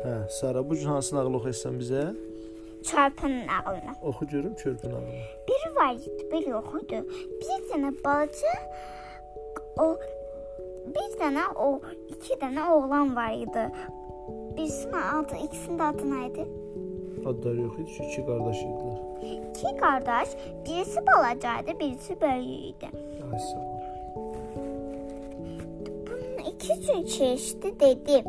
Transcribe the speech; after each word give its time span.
Hə, 0.00 0.28
Sara, 0.30 0.70
bu 0.70 0.74
gün 0.74 0.86
hansı 0.86 1.16
nağıl 1.16 1.34
oxuyursan 1.34 1.74
bizə? 1.80 2.02
Çarpının 2.84 3.46
nağılını. 3.46 3.92
Oxu 4.02 4.26
görüm 4.26 4.54
çörpü 4.54 4.90
nağılını. 4.90 5.22
Biri 5.48 5.76
var 5.76 5.94
idi, 5.94 6.28
biri 6.32 6.48
yox 6.48 6.64
idi. 6.82 7.04
Bir 7.40 7.58
dənə 7.70 7.90
balaca 8.04 8.52
o 9.78 9.96
bir 10.94 11.10
dənə 11.20 11.44
o 11.56 11.80
iki 12.08 12.34
dənə 12.40 12.68
oğlan 12.72 13.16
var 13.16 13.32
idi. 13.32 13.64
Birisinin 14.56 14.92
adı, 14.92 15.36
ikisinin 15.44 15.78
də 15.78 15.84
adı 15.92 16.08
nə 16.12 16.20
idi? 16.30 16.48
Adları 17.26 17.60
yox 17.60 17.78
idi, 17.78 17.90
çünki 17.96 18.12
iki 18.12 18.26
qardaş 18.26 18.62
idilər. 18.62 18.98
İki 19.50 19.76
qardaş, 19.80 20.28
birisi 20.66 21.00
balaca 21.06 21.60
idi, 21.60 21.78
birisi 21.80 22.20
böyük 22.20 22.48
idi. 22.70 22.88
Ay 23.32 23.38
sağ 23.38 23.58
ol. 23.58 23.82
Bunun 26.06 26.50
iki 26.50 26.80
gün 26.86 27.04
keçdi 27.04 27.80
dedi. 27.80 28.24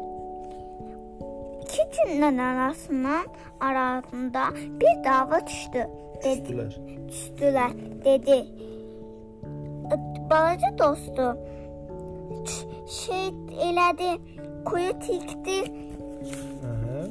İki 1.73 1.83
gündən 2.07 2.37
arasından 2.41 3.25
arasında 3.59 4.43
bir 4.55 5.03
dava 5.05 5.47
düşdü. 5.47 5.87
Dedi, 6.23 6.39
Üstülər. 6.39 6.73
düşdülər. 7.09 7.71
Dedi. 8.05 8.37
Balaca 10.29 10.77
dostu 10.79 11.25
ç- 12.47 12.67
şey 12.87 13.25
elədi, 13.69 14.11
quyu 14.65 14.93
tikdi. 14.99 15.57
Hə. 16.63 17.01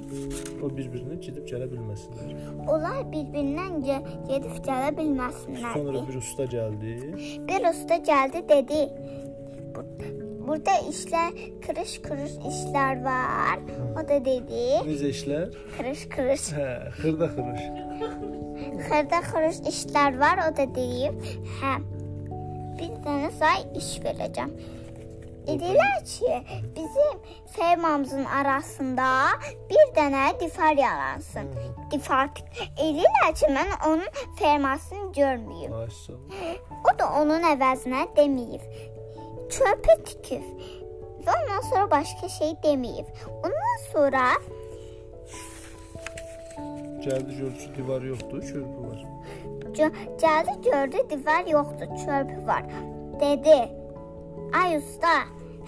O 0.63 0.71
bir-birinə 0.77 1.17
gedib 1.25 1.45
gələ 1.51 1.67
bilməsinlər. 1.73 2.31
Onlar 2.73 3.03
bir-birindən 3.13 3.75
ge- 3.87 4.03
gedib 4.31 4.57
gələ 4.67 4.91
bilməsinlər. 4.99 5.73
Sonra 5.75 6.07
bir 6.09 6.15
usta 6.23 6.45
gəldi. 6.45 6.95
Bir 7.49 7.69
usta 7.71 7.97
gəldi 7.97 8.49
dedi. 8.49 8.81
"Bu- 10.53 10.57
Burada 10.57 10.73
işlər 10.93 11.31
kırış-kırış 11.67 12.33
işlər 12.51 13.05
var. 13.05 13.59
O 13.97 14.09
da 14.09 14.19
dedi, 14.25 14.65
Necə 14.89 15.09
işlər? 15.15 15.47
kırış-kırış, 15.77 16.41
Hə, 16.57 16.69
xırda 16.99 17.27
xırış. 17.35 17.63
xırda-xırış 18.89 19.59
işlər 19.73 20.19
var. 20.21 20.37
O 20.53 20.57
da 20.57 20.67
deyib, 20.75 21.15
hə. 21.61 21.73
Bir 22.79 22.93
dənə 23.05 23.31
say 23.39 23.65
iş 23.81 23.91
verəcəm. 24.05 24.51
Dedilər 25.47 26.05
ki, 26.07 26.33
bizim 26.77 27.15
fermamızın 27.57 28.25
arasında 28.25 29.09
bir 29.71 29.85
dənə 29.97 30.41
difar 30.41 30.77
yaransın. 30.79 31.49
Difar 31.91 32.29
eləyirlər 32.79 33.33
ki, 33.41 33.47
mən 33.57 33.73
onun 33.89 34.07
fermasını 34.39 35.13
görməyim. 35.17 35.75
Ay 35.81 35.89
sağ 36.07 36.13
ol. 36.13 36.21
O 36.93 36.99
da 36.99 37.09
onun 37.23 37.43
əvəzinə 37.43 38.05
deməyib. 38.17 38.63
Çöpü 39.53 39.95
tikib. 40.05 40.45
Və 41.27 41.33
ondan 41.39 41.61
sonra 41.69 41.91
başqa 41.91 42.29
şey 42.29 42.55
deməyib. 42.65 43.07
Ondan 43.45 43.79
sonra 43.93 44.23
Gəldi 47.03 47.37
gördü 47.39 47.77
divar 47.77 48.03
yoxdur, 48.03 48.43
çörpü 48.43 48.79
var. 48.89 49.01
gəldi 50.23 50.55
gördü 50.71 50.99
divar 51.11 51.47
yoxdur, 51.47 51.87
çöpü 52.05 52.47
var. 52.47 52.63
Dedi: 53.21 53.59
"Ay 54.63 54.77
usta, 54.77 55.15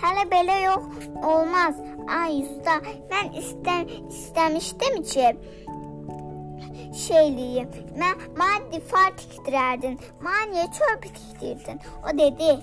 hələ 0.02 0.24
belə 0.34 0.56
yox 0.64 0.84
olmaz. 1.32 1.74
Ay 2.20 2.42
usta, 2.42 2.74
mən 3.10 3.28
istəm 3.40 3.84
istəmişdim 4.12 5.02
ki, 5.02 5.26
şeyliyim. 7.06 7.68
Mən 8.00 8.16
mən 8.40 8.72
difar 8.72 9.10
tikdirərdin. 9.20 9.98
Mən 10.24 10.44
niyə 10.54 10.66
çöp 10.78 11.02
tikdirdin?" 11.02 11.80
O 12.06 12.18
dedi: 12.18 12.58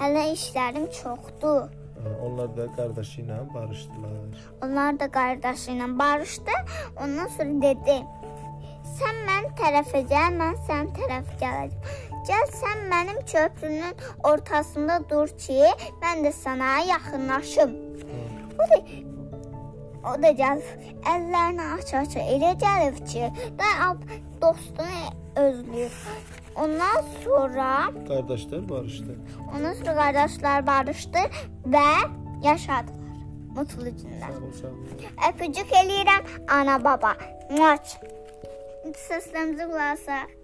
"Hələ 0.00 0.24
işlərim 0.32 0.86
çoxdur." 1.00 1.62
Hə, 2.02 2.10
onlar 2.26 2.50
da 2.56 2.66
qardaşı 2.76 3.22
ilə 3.22 3.38
barışdılar. 3.54 4.42
Onlar 4.64 5.00
da 5.00 5.10
qardaşı 5.18 5.70
ilə 5.70 5.88
barışdı. 5.98 6.56
Ondan 7.02 7.28
sonra 7.36 7.56
dedi: 7.66 7.96
"Sən 8.98 9.16
mən 9.30 9.50
tərəfə 9.62 10.04
gəl, 10.12 10.38
mən 10.42 10.60
sən 10.68 10.92
tərəf 10.98 11.32
gələcəm. 11.42 11.82
Gəl 12.28 12.46
sən 12.60 12.86
mənim 12.92 13.18
köprünün 13.32 13.94
ortasında 14.30 15.00
dur 15.10 15.28
ki, 15.28 15.60
mən 16.02 16.24
də 16.26 16.32
sənə 16.44 16.72
yaxınlaşım." 16.88 17.76
O 18.60 18.70
da 18.70 18.78
o 20.06 20.16
da 20.22 20.30
gəlib 20.40 20.66
əllərini 21.12 21.66
aç-aç 21.76 22.16
elə 22.22 22.52
gəlib 22.62 22.98
ki, 23.10 23.30
da 23.58 23.70
dostunu 24.42 25.12
özləyir. 25.36 25.96
Ondan 26.56 27.02
sonra 27.24 27.90
Qardaşlar 28.08 28.68
barışdı. 28.68 29.16
ondan 29.54 29.72
sonra 29.72 29.94
qardaşlar 29.94 30.66
barışdı 30.66 31.22
və 31.74 31.88
yaşadılar. 32.44 33.02
Mutlu 33.56 33.88
günlər. 33.88 34.32
Sağ 34.32 34.44
ol, 34.46 34.52
sağ 34.60 34.68
ol. 34.68 34.78
Öpücük 35.28 35.70
eləyirəm 35.72 36.22
ana 36.48 36.76
baba. 36.84 37.12
Maç. 37.58 37.96
Səslərimizə 39.08 39.64
qulaq 39.70 39.92
asaq. 39.96 40.34